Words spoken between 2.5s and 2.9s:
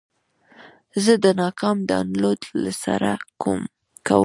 له